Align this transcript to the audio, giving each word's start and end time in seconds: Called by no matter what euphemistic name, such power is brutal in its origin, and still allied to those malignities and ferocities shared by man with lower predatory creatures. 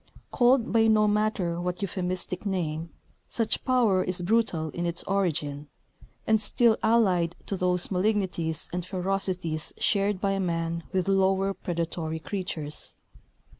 Called 0.31 0.71
by 0.73 0.87
no 0.87 1.07
matter 1.07 1.61
what 1.61 1.83
euphemistic 1.83 2.43
name, 2.43 2.89
such 3.27 3.63
power 3.63 4.03
is 4.03 4.23
brutal 4.23 4.69
in 4.71 4.87
its 4.87 5.03
origin, 5.03 5.67
and 6.25 6.41
still 6.41 6.75
allied 6.81 7.35
to 7.45 7.55
those 7.55 7.91
malignities 7.91 8.67
and 8.73 8.83
ferocities 8.83 9.73
shared 9.77 10.19
by 10.19 10.39
man 10.39 10.81
with 10.91 11.07
lower 11.07 11.53
predatory 11.53 12.17
creatures. 12.17 12.95